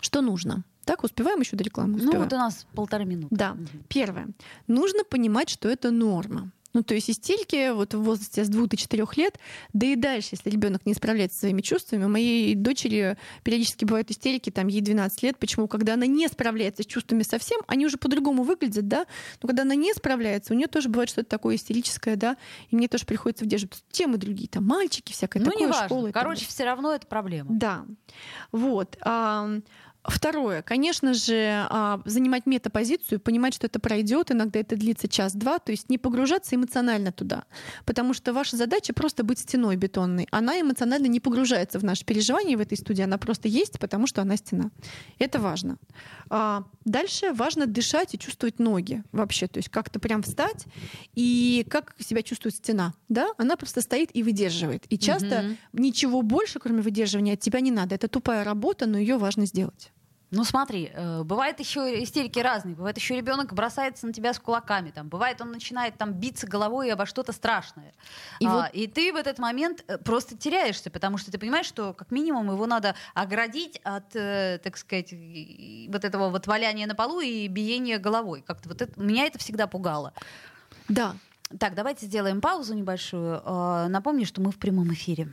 [0.00, 0.64] что нужно?
[0.84, 1.90] Так, успеваем еще до рекламы?
[1.90, 2.22] Ну, Успеваем.
[2.22, 3.34] вот у нас полторы минуты.
[3.34, 3.56] Да.
[3.88, 4.28] Первое.
[4.66, 6.52] Нужно понимать, что это норма.
[6.72, 9.38] Ну, то есть истерики вот в возрасте с 2 до 4 лет,
[9.72, 12.04] да и дальше, если ребенок не справляется со своими чувствами.
[12.04, 15.38] У моей дочери периодически бывают истерики, там ей 12 лет.
[15.38, 15.66] Почему?
[15.68, 19.06] Когда она не справляется с чувствами совсем, они уже по-другому выглядят, да,
[19.42, 22.36] но когда она не справляется, у нее тоже бывает что-то такое истерическое, да,
[22.70, 26.02] и мне тоже приходится выдерживать темы другие, там мальчики, всякое Ну, такое, не важно.
[26.04, 27.50] так Короче, все равно это проблема.
[27.50, 27.84] Да.
[28.52, 28.96] Вот.
[30.04, 35.72] Второе, конечно же, а, занимать метапозицию, понимать, что это пройдет, иногда это длится час-два, то
[35.72, 37.44] есть не погружаться эмоционально туда.
[37.84, 40.26] Потому что ваша задача просто быть стеной бетонной.
[40.30, 44.22] Она эмоционально не погружается в наши переживания в этой студии, она просто есть, потому что
[44.22, 44.70] она стена.
[45.18, 45.76] Это важно.
[46.30, 50.64] А, Дальше важно дышать и чувствовать ноги вообще, то есть как-то прям встать
[51.14, 53.28] и как себя чувствует стена, да?
[53.36, 54.86] Она просто стоит и выдерживает.
[54.88, 55.58] И часто Мгм.
[55.74, 57.94] ничего больше, кроме выдерживания, от тебя не надо.
[57.94, 59.92] Это тупая работа, но ее важно сделать.
[60.32, 62.76] Ну смотри, э, бывает еще истерики разные.
[62.76, 64.90] Бывает еще ребенок бросается на тебя с кулаками.
[64.90, 67.92] Там, бывает, он начинает там биться головой обо что-то страшное.
[68.38, 71.66] И И, вот- и ты в этот момент э, просто теряешься, потому что ты понимаешь,
[71.66, 75.12] что как минимум его надо оградить от, э, так сказать,
[75.88, 78.44] вот этого вот валяния на полу и биения головой.
[78.46, 80.12] Как-то вот это, меня это всегда пугало.
[80.88, 81.16] Да.
[81.58, 83.42] Так, давайте сделаем паузу небольшую.
[83.44, 85.32] Э, Напомню, что мы в прямом эфире.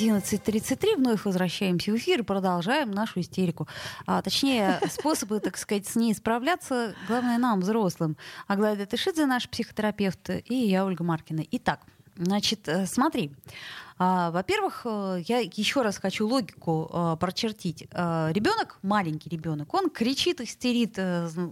[0.00, 3.68] 11.33, вновь возвращаемся в эфир и продолжаем нашу истерику.
[4.06, 8.16] А, точнее, способы, так сказать, с ней справляться, главное нам, взрослым.
[8.46, 11.44] Аглая Тышидзе, наш психотерапевт, и я, Ольга Маркина.
[11.50, 11.80] Итак,
[12.16, 13.32] значит, э, смотри.
[14.02, 17.86] А, во-первых, э, я еще раз хочу логику а, прочертить.
[17.92, 20.98] А, ребенок, маленький ребенок, он кричит, истерит,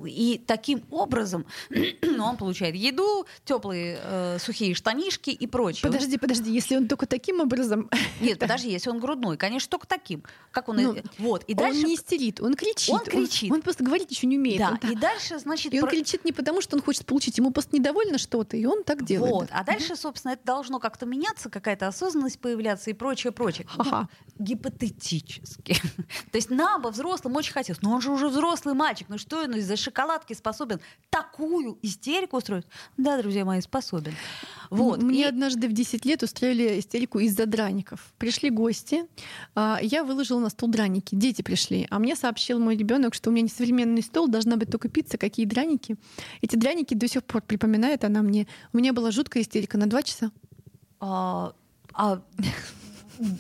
[0.07, 1.45] и таким образом
[2.19, 5.83] он получает еду, теплые сухие штанишки и прочее.
[5.83, 7.91] Подожди, подожди, если он только таким образом...
[8.23, 10.23] Нет, подожди, если он грудной, конечно, только таким.
[10.51, 10.77] Как он...
[10.77, 11.81] Ну, вот, и дальше...
[11.81, 12.95] Он не истерит, он кричит.
[12.95, 13.51] Он кричит.
[13.51, 14.59] Он, он просто говорить еще не умеет.
[14.59, 15.75] Да, он, и дальше, значит...
[15.75, 15.91] И он про...
[15.91, 19.35] кричит не потому, что он хочет получить, ему просто недовольно что-то, и он так делает.
[19.35, 23.67] Вот, а дальше, собственно, это должно как-то меняться, какая-то осознанность появляться и прочее, прочее.
[23.77, 24.09] Ага.
[24.39, 25.75] Ну, гипотетически.
[26.33, 29.43] То есть нам бы взрослым очень хотелось, но он же уже взрослый мальчик, ну что
[29.43, 32.67] он из-за шоколадки способен такую истерику устроить?
[32.97, 34.15] Да, друзья мои, способен.
[34.71, 35.03] Вот.
[35.03, 35.25] Мне и...
[35.25, 38.13] однажды в 10 лет устроили истерику из-за драников.
[38.19, 39.05] Пришли гости,
[39.55, 41.15] а, я выложила на стол драники.
[41.15, 44.71] Дети пришли, а мне сообщил мой ребенок, что у меня не современный стол, должна быть
[44.71, 45.97] только пицца, какие драники.
[46.43, 48.47] Эти драники до сих пор припоминает она мне.
[48.73, 50.31] У меня была жуткая истерика на два часа.
[51.01, 51.53] А,
[51.99, 52.21] а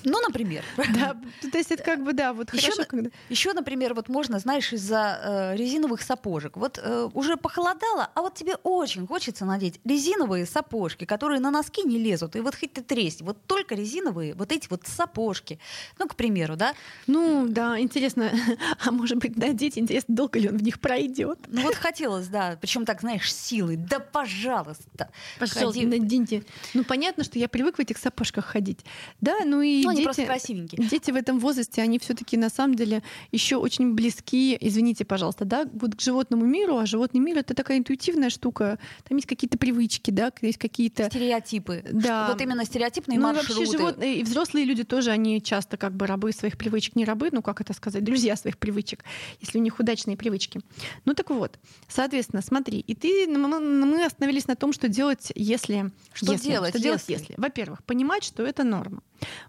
[0.04, 0.64] ну, например.
[0.76, 1.16] Да,
[1.50, 3.10] то есть это как бы, да, вот еще, хорошо, когда...
[3.28, 6.56] Еще, например, вот можно, знаешь, из-за э, резиновых сапожек.
[6.56, 11.82] Вот э, уже похолодало, а вот тебе очень хочется надеть резиновые сапожки, которые на носки
[11.82, 12.36] не лезут.
[12.36, 15.58] И вот хоть ты тресни, вот только резиновые, вот эти вот сапожки.
[15.98, 16.74] Ну, к примеру, да?
[17.06, 18.30] Ну, да, интересно,
[18.84, 21.38] а может быть, надеть, интересно, долго ли он в них пройдет?
[21.46, 23.76] Ну, вот хотелось, да, причем так, знаешь, силой.
[23.76, 25.10] Да, пожалуйста.
[25.38, 25.86] Пожалуйста, Ходи.
[25.86, 26.44] наденьте.
[26.74, 28.84] Ну, понятно, что я привык в этих сапожках ходить.
[29.20, 30.88] Да, ну и и ну, дети, просто красивенькие.
[30.88, 33.02] Дети в этом возрасте, они все-таки на самом деле
[33.32, 37.78] еще очень близки, извините, пожалуйста, да, вот к животному миру, а животный мир это такая
[37.78, 38.78] интуитивная штука.
[39.08, 41.84] Там есть какие-то привычки, да, есть какие-то стереотипы.
[41.90, 42.28] Да.
[42.28, 43.60] Вот именно стереотипные ну, маршруты.
[43.60, 47.28] Вообще животные и взрослые люди тоже, они часто как бы рабы своих привычек, не рабы,
[47.32, 49.04] ну как это сказать, друзья своих привычек,
[49.40, 50.60] если у них удачные привычки.
[51.04, 56.32] Ну так вот, соответственно, смотри, и ты, мы остановились на том, что делать, если, что
[56.32, 57.34] если, делать, что делать, если.
[57.36, 59.02] Во-первых, понимать, что это норма.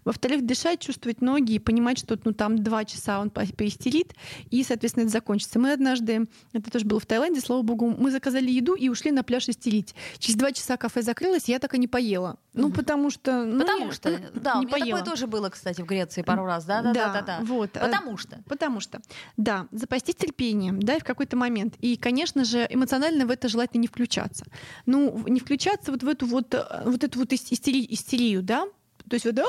[0.04, 4.14] Во-вторых, дышать, чувствовать ноги и понимать, что ну, там два часа он поистерит,
[4.50, 5.58] и, соответственно, это закончится.
[5.58, 9.22] Мы однажды, это тоже было в Таиланде, слава богу, мы заказали еду и ушли на
[9.22, 9.94] пляж истерить.
[10.18, 12.38] Через два часа кафе закрылось, я так и не поела.
[12.52, 13.44] Ну, потому что...
[13.44, 14.98] Ну, потому не, что, да, не у меня поела.
[14.98, 17.38] такое тоже было, кстати, в Греции пару раз, да, да, да, да, да.
[17.42, 17.76] Вот.
[17.76, 18.42] Э, потому что.
[18.48, 19.00] Потому что,
[19.36, 21.74] да, запастись терпением, да, в какой-то момент.
[21.80, 24.44] И, конечно же, эмоционально в это желательно не включаться.
[24.86, 28.66] Ну, не включаться вот в эту вот, э, вот эту вот истерию, истерию да,
[29.10, 29.42] то есть вот, а,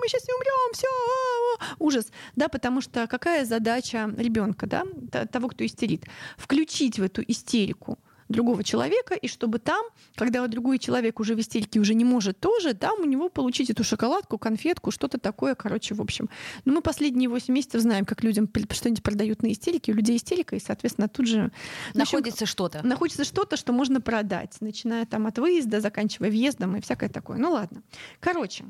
[0.00, 4.84] мы сейчас не умрем, все, а, а, ужас, да, потому что какая задача ребенка, да,
[5.26, 6.04] того, кто истерит,
[6.36, 11.40] включить в эту истерику другого человека, и чтобы там, когда вот другой человек уже в
[11.40, 15.94] истерике уже не может тоже, там у него получить эту шоколадку, конфетку, что-то такое, короче,
[15.94, 16.28] в общем.
[16.64, 20.54] Но мы последние 8 месяцев знаем, как людям что-нибудь продают на истерике, у людей истерика,
[20.54, 21.50] и, соответственно, тут же...
[21.94, 22.86] Находится что-то.
[22.86, 27.38] Находится что-то, что можно продать, начиная там от выезда, заканчивая въездом и всякое такое.
[27.38, 27.82] Ну ладно.
[28.20, 28.64] Короче,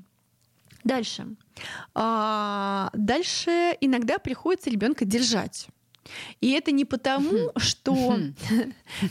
[0.85, 1.27] Дальше.
[1.95, 5.69] А, дальше иногда приходится ребенка держать.
[6.41, 8.19] И это не потому, что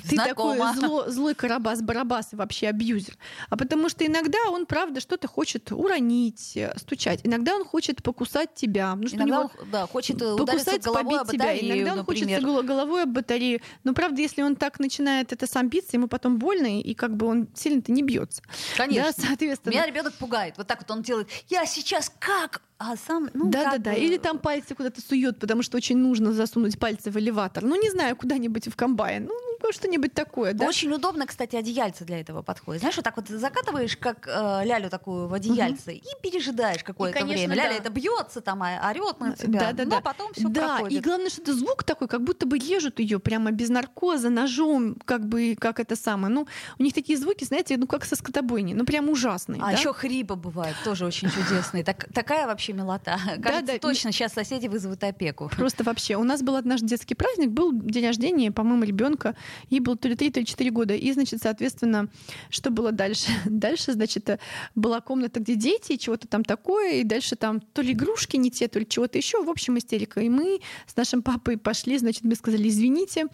[0.10, 3.18] ты такой зло, злой карабас-барабас и вообще абьюзер,
[3.50, 7.20] а потому что иногда он, правда, что-то хочет уронить, стучать.
[7.24, 8.96] Иногда он хочет покусать тебя.
[8.96, 11.58] Ну, что иногда он да, хочет покусать, головой побить тебя.
[11.60, 13.62] Иногда он хочет головой об батарею.
[13.84, 17.26] Но, правда, если он так начинает это сам биться, ему потом больно, и как бы
[17.26, 18.42] он сильно-то не бьется.
[18.76, 19.12] Конечно.
[19.18, 19.72] Да, соответственно.
[19.72, 20.56] Меня ребенок пугает.
[20.58, 21.30] Вот так вот он делает.
[21.50, 23.94] Я сейчас как а сам, ну, да, да, да.
[23.94, 27.64] Или там пальцы куда-то сует, потому что очень нужно засунуть пальцы в элеватор.
[27.64, 29.26] Ну, не знаю, куда-нибудь в комбайн.
[29.26, 30.68] Ну, ну что-нибудь такое, да?
[30.68, 32.82] Очень удобно, кстати, одеяльце для этого подходит.
[32.82, 36.00] Знаешь, вот так вот закатываешь, как э, лялю такую в одеяльце, угу.
[36.00, 37.56] и пережидаешь какое-то время.
[37.56, 37.64] Да.
[37.64, 39.60] Ляля это бьется, там, а орет на тебя.
[39.60, 40.02] Да, да, но да.
[40.02, 41.00] потом все да, проходит.
[41.00, 44.96] и главное, что это звук такой, как будто бы режут ее прямо без наркоза, ножом,
[45.06, 46.34] как бы, как это самое.
[46.34, 46.48] Ну,
[46.80, 49.62] у них такие звуки, знаете, ну, как со скотобойни, ну, прям ужасные.
[49.62, 49.78] А да?
[49.78, 51.84] еще хрипы бывают, тоже очень чудесные.
[51.84, 53.20] Так, такая вообще милота.
[53.42, 53.80] Кажется, да, да.
[53.80, 55.50] точно сейчас соседи вызовут опеку.
[55.56, 56.16] Просто вообще.
[56.16, 59.36] У нас был однажды детский праздник, был день рождения, по-моему, ребенка,
[59.70, 60.94] ей было то ли 3, то ли 4 года.
[60.94, 62.10] И, значит, соответственно,
[62.50, 63.28] что было дальше?
[63.46, 64.30] Дальше, значит,
[64.76, 68.68] была комната, где дети, чего-то там такое, и дальше там то ли игрушки не те,
[68.68, 69.44] то ли чего-то еще.
[69.44, 70.22] В общем, истерика.
[70.22, 73.28] И мы с нашим папой пошли, значит, мы сказали, извините,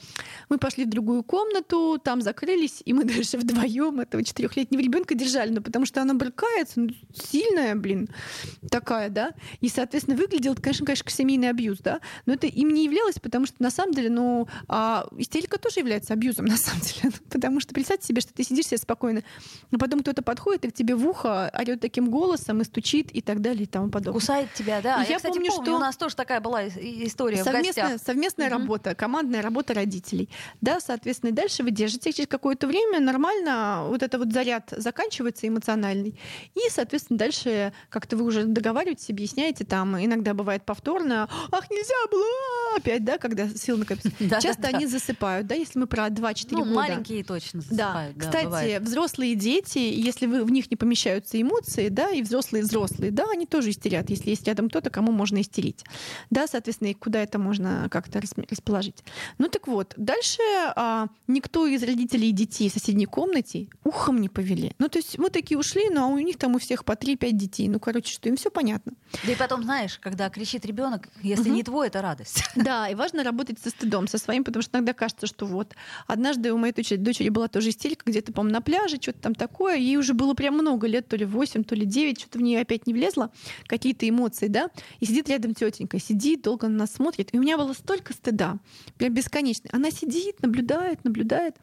[0.50, 5.52] мы пошли в другую комнату, там закрылись, и мы дальше вдвоем этого четырехлетнего ребенка держали,
[5.52, 8.10] ну, потому что она брыкается, ну, сильная, блин,
[8.70, 9.32] такая, да.
[9.62, 13.62] И, соответственно, выглядел, конечно, конечно, семейный абьюз, да, но это им не являлось, потому что
[13.62, 17.12] на самом деле, ну, а истерика тоже является называется абьюзом на самом деле.
[17.30, 19.24] Потому что представьте себе, что ты сидишь себе спокойно,
[19.72, 23.22] а потом кто-то подходит и к тебе в ухо орет таким голосом и стучит и
[23.22, 24.14] так далее и тому подобное.
[24.20, 25.02] Кусает тебя, да.
[25.04, 27.90] Я Я, кстати, помню, помню, что- у нас тоже такая была и- история в Совместная,
[27.92, 28.02] гостях.
[28.06, 28.58] совместная Мгм.
[28.60, 30.30] работа, командная работа родителей.
[30.62, 32.12] Да, соответственно, и дальше вы держите.
[32.12, 36.20] Через какое-то время нормально вот это вот заряд заканчивается эмоциональный.
[36.56, 42.78] И, соответственно, дальше как-то вы уже договариваетесь, объясняете, там иногда бывает повторно, ах, нельзя было
[42.78, 44.10] опять, да, когда сил накопится.
[44.42, 46.72] Часто они засыпают, да, если мы про 2-4 Ну, года.
[46.74, 47.68] маленькие точно Да.
[47.94, 48.18] засыпают.
[48.18, 48.82] Да, Кстати, бывает.
[48.82, 53.46] взрослые дети, если вы, в них не помещаются эмоции, да, и взрослые взрослые, да, они
[53.46, 55.84] тоже истерят, если есть рядом кто-то, кому можно истерить.
[56.32, 59.04] Да, соответственно, и куда это можно как-то рас- расположить.
[59.38, 60.42] Ну так вот, дальше
[60.76, 64.72] а, никто из родителей и детей в соседней комнате ухом не повели.
[64.80, 67.32] Ну то есть мы такие ушли, ну а у них там у всех по 3-5
[67.34, 67.68] детей.
[67.70, 68.94] Ну, короче, что им все понятно.
[69.24, 71.54] Да и потом, знаешь, когда кричит ребенок, если Мгм.
[71.56, 72.44] не твой, это радость.
[72.56, 75.76] Да, и важно работать со стыдом, со своим, потому что иногда кажется, что вот.
[76.08, 79.76] Однажды у моей дочери, дочери была тоже истерика, где-то, по-моему, на пляже, что-то там такое.
[79.78, 82.62] Ей уже было прям много лет, то ли 8, то ли 9, что-то в нее
[82.62, 83.32] опять не влезло,
[83.66, 84.70] какие-то эмоции, да.
[85.00, 87.34] И сидит рядом тетенька, сидит, долго на нас смотрит.
[87.34, 88.58] И у меня было столько стыда,
[88.98, 89.70] прям бесконечно.
[89.74, 91.56] Она сидит, наблюдает, наблюдает.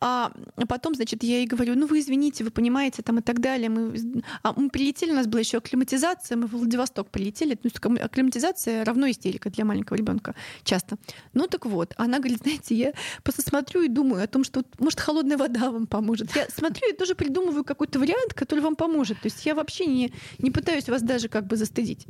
[0.00, 0.32] А
[0.68, 3.68] потом, значит, я ей говорю, ну вы извините, вы понимаете, там и так далее.
[3.68, 7.56] Мы, а мы прилетели, у нас была еще акклиматизация, мы в Владивосток прилетели.
[7.56, 10.34] Акклим- акклиматизация равно истерика для маленького ребенка
[10.64, 10.96] часто.
[11.32, 12.92] Ну так вот, она говорит, знаете, я
[13.40, 16.34] просто смотрю и думаю о том, что может холодная вода вам поможет.
[16.36, 19.20] Я смотрю и тоже придумываю какой-то вариант, который вам поможет.
[19.20, 22.06] То есть я вообще не, не пытаюсь вас даже как бы застыдить.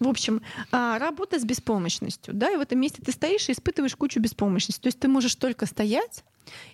[0.00, 0.40] В общем,
[0.72, 2.34] а, работа с беспомощностью.
[2.34, 4.80] Да, и в этом месте ты стоишь и испытываешь кучу беспомощности.
[4.82, 6.24] То есть ты можешь только стоять,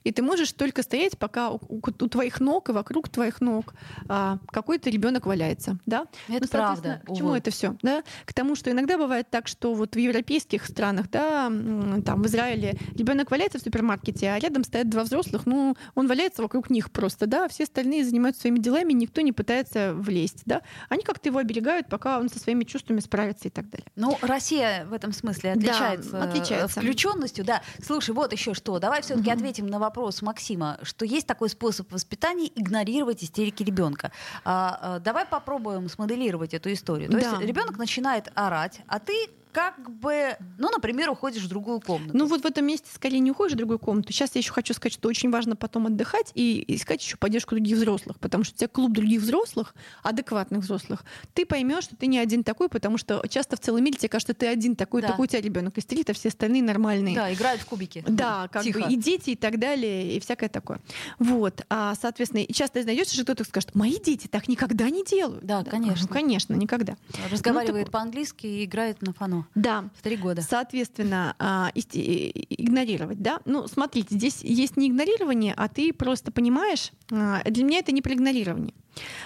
[0.03, 3.75] и ты можешь только стоять, пока у, у- у твоих ног и вокруг твоих ног
[4.09, 5.79] а, какой-то ребенок валяется.
[5.87, 6.07] Да?
[6.29, 7.03] Это Ну, правда.
[7.07, 7.39] К чему увы.
[7.39, 7.77] это все?
[7.83, 8.03] Да?
[8.25, 11.47] К тому, что иногда бывает так, что вот в европейских странах, да,
[12.05, 16.43] там в Израиле ребенок валяется в супермаркете, а рядом стоят два взрослых, ну, он валяется
[16.43, 20.63] вокруг них просто, да, все остальные занимаются своими делами, никто не пытается влезть, да.
[20.89, 23.87] Они как-то его оберегают, пока он со своими чувствами справится и так далее.
[23.97, 26.81] Ну, Россия в этом смысле Да, отличается, отличается.
[26.81, 27.45] включенностью.
[27.45, 27.63] Да.
[27.85, 28.79] Слушай, вот еще что.
[28.79, 29.39] Давай все-таки Мгм.
[29.39, 34.13] ответим на вопрос Максима, что есть такой способ воспитания игнорировать истерики ребенка.
[34.45, 37.11] А, а, давай попробуем смоделировать эту историю.
[37.11, 37.31] То Да.
[37.31, 42.17] есть ребенок начинает орать, а ты как бы, ну, например, уходишь в другую комнату.
[42.17, 44.13] Ну вот в этом месте скорее не уходишь в другую комнату.
[44.13, 47.77] Сейчас я еще хочу сказать, что очень важно потом отдыхать и искать еще поддержку других
[47.77, 51.05] взрослых, потому что у тебя клуб других взрослых, адекватных взрослых.
[51.35, 54.35] Ты поймешь, что ты не один такой, потому что часто в целом мире тебе кажется,
[54.35, 55.09] ты один такой, Да.
[55.09, 57.15] такой у тебя ребенок истерит, а все остальные нормальные.
[57.15, 58.05] да, играют в кубики.
[58.07, 58.81] Да, как Тихо.
[58.81, 60.81] бы и дети, и так далее, и всякое такое.
[61.19, 61.63] Вот.
[61.69, 65.45] А, соответственно, и часто найдется, что кто-то скажет, мои дети так никогда не делают.
[65.45, 66.07] Да, конечно.
[66.09, 66.97] Ну, конечно, никогда.
[67.31, 69.51] Разговаривает Ну, по-английски и играет на фано.
[69.55, 69.91] Да.
[69.95, 70.43] В три года.
[70.43, 73.41] Соответственно, а, игнорировать, да?
[73.45, 78.03] Ну, смотрите, здесь есть не игнорирование, а ты просто понимаешь, а, для меня это не
[78.03, 78.75] про игнорирование.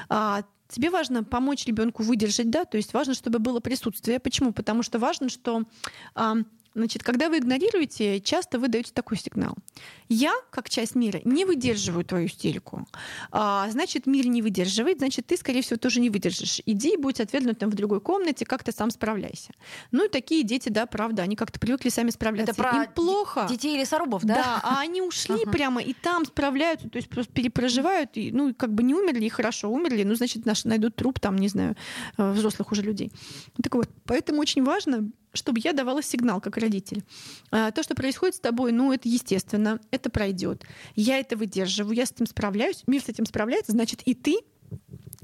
[0.09, 4.19] А, Тебе важно помочь ребенку выдержать, да, то есть важно, чтобы было присутствие.
[4.19, 4.53] Почему?
[4.53, 5.65] Потому что важно, что
[6.75, 9.55] Значит, когда вы игнорируете, часто вы даете такой сигнал.
[10.09, 12.87] Я, как часть мира, не выдерживаю твою истерику.
[13.31, 16.61] А, значит, мир не выдерживает, значит, ты, скорее всего, тоже не выдержишь.
[16.67, 19.53] Иди и будь ответственным в другой комнате, как ты сам справляйся.
[19.93, 22.53] Ну и такие дети, да, правда, они как-то привыкли сами справляться.
[22.53, 23.47] Это про Им плохо.
[23.49, 24.35] Детей лесорубов, да?
[24.35, 25.53] Да, а они ушли Ага.
[25.53, 29.29] прямо и там справляются, то есть просто перепроживают, и, ну, как бы не умерли, и
[29.29, 31.77] хорошо умерли, ну, значит, наш, найдут труп там, не знаю,
[32.19, 33.13] э, взрослых уже людей.
[33.63, 37.05] Так вот, поэтому очень важно, чтобы я давала сигнал как родитель.
[37.51, 40.65] А, То, что происходит с тобой, ну, это естественно, это пройдет.
[40.97, 44.39] Я это выдерживаю, я с этим справляюсь, мир с этим справляется, значит, и ты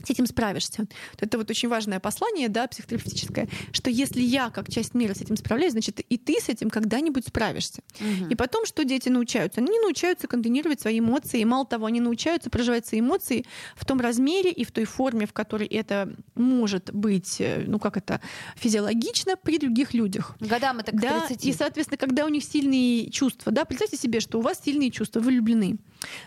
[0.04, 0.86] с этим справишься.
[1.18, 5.36] Это вот очень важное послание, да, психотерапевтическое, что если я как часть мира с этим
[5.36, 7.82] справляюсь, значит, и ты с этим когда-нибудь справишься.
[8.00, 8.28] Мгм.
[8.28, 9.60] И потом, что дети научаются?
[9.60, 11.40] Они научаются контейнировать свои эмоции.
[11.40, 13.44] И мало того, они научаются проживать свои эмоции
[13.76, 17.96] в том размере и в той форме, в которой это может быть, э, ну как
[17.96, 18.20] это,
[18.56, 20.36] физиологично при других людях.
[20.40, 21.44] Годам это к Да, 30.
[21.44, 25.20] и, соответственно, когда у них сильные чувства, да, представьте себе, что у вас сильные чувства,
[25.20, 25.78] вы влюблены.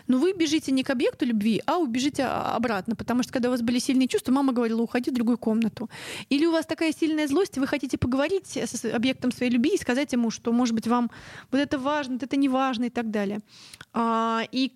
[0.06, 3.62] Но вы бежите не к объекту любви, а убежите обратно, потому что когда у вас
[3.62, 5.90] были сильные чувства, мама говорила, уходи в другую комнату.
[6.28, 9.78] Или у вас такая сильная злость, и вы хотите поговорить с объектом своей любви и
[9.78, 11.10] сказать ему, что, может быть, вам
[11.50, 13.40] вот это важно, вот это не важно и так далее.
[13.92, 14.72] А, и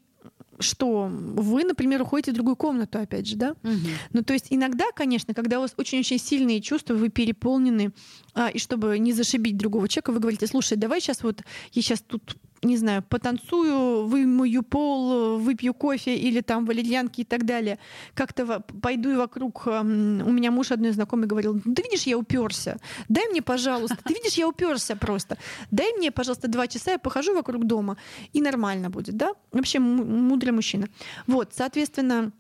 [0.61, 3.55] что вы, например, уходите в другую комнату, опять же, да?
[3.63, 3.79] Мгм.
[4.13, 7.93] Ну, то есть иногда, конечно, когда у вас очень-очень сильные чувства, вы переполнены,
[8.35, 12.01] а, и чтобы не зашибить другого человека, вы говорите, слушай, давай сейчас вот, я сейчас
[12.01, 17.79] тут не знаю, потанцую, вымою пол, выпью кофе или там валерьянки и так далее.
[18.15, 19.67] Как-то пойду вокруг.
[19.67, 22.77] У меня муж одной знакомый говорил, ну, ты видишь, я уперся.
[23.09, 25.39] Дай мне, пожалуйста, ты видишь, я уперся просто.
[25.71, 27.97] Дай мне, пожалуйста, два часа, я похожу вокруг дома,
[28.33, 29.35] и нормально будет, да?
[29.53, 30.89] Вообще мудрый мужчина.
[31.27, 32.33] Вот, соответственно,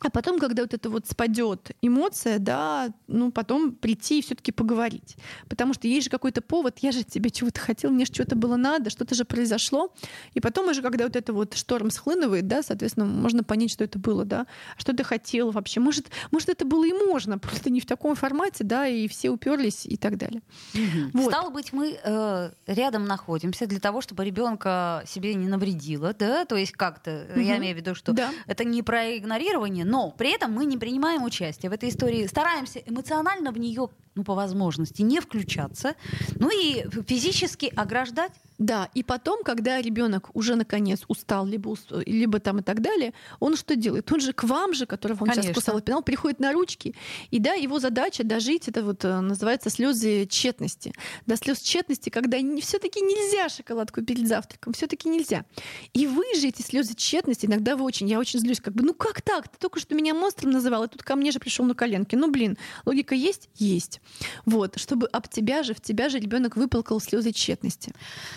[0.00, 5.16] а потом, когда вот это вот спадет эмоция, да, ну потом прийти и все-таки поговорить.
[5.48, 8.56] Потому что есть же какой-то повод, я же тебе чего-то хотел, мне же что-то было
[8.56, 9.92] надо, что-то же произошло.
[10.34, 13.98] И потом уже, когда вот это вот шторм схлынывает, да, соответственно, можно понять, что это
[13.98, 15.80] было, да, что ты хотел вообще.
[15.80, 19.86] Может, может это было и можно, просто не в таком формате, да, и все уперлись
[19.86, 20.42] и так далее.
[20.74, 21.22] Угу.
[21.22, 21.32] Вот.
[21.32, 26.56] Стало быть, мы э, рядом находимся для того, чтобы ребенка себе не навредило, да, то
[26.56, 27.40] есть как-то, угу.
[27.40, 28.30] я имею в виду, что да.
[28.46, 32.80] это не про игнорирование, но при этом мы не принимаем участие в этой истории, стараемся
[32.80, 35.94] эмоционально в нее, ну, по возможности, не включаться,
[36.40, 41.76] ну и физически ограждать да, и потом, когда ребенок уже наконец устал, либо,
[42.06, 44.10] либо там и так далее, он что делает?
[44.10, 45.42] Он же к вам же, которого он Конечно.
[45.42, 46.94] сейчас кусал и пинал, приходит на ручки.
[47.30, 50.92] И да, его задача дожить, это вот э, называется слезы тщетности.
[51.26, 55.44] До слез тщетности, когда все-таки нельзя шоколадку перед завтраком, все-таки нельзя.
[55.92, 58.94] И вы же эти слезы тщетности, иногда вы очень, я очень злюсь, как бы, ну
[58.94, 59.48] как так?
[59.48, 62.16] Ты только что меня монстром называл, и тут ко мне же пришел на коленки.
[62.16, 63.50] Ну блин, логика есть?
[63.56, 64.00] Есть.
[64.46, 67.92] Вот, чтобы об тебя же, в тебя же ребенок выплакал слезы тщетности.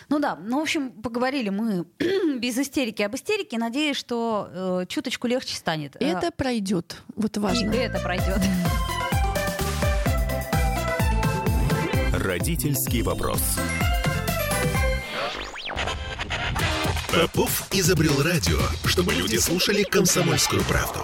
[0.10, 1.86] Ну да, ну, в общем, поговорили мы
[2.39, 3.57] без истерики об истерике.
[3.57, 5.95] Надеюсь, что э, чуточку легче станет.
[5.99, 6.97] Э, это пройдет.
[7.16, 7.72] Вот важно.
[7.72, 8.39] И это пройдет.
[12.14, 13.41] Родительский вопрос.
[17.14, 20.99] Попов изобрел радио, чтобы люди слушали комсомольскую правду.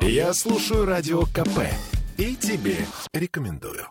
[0.00, 1.68] Я слушаю радио КП
[2.16, 2.76] и тебе
[3.12, 3.86] рекомендую.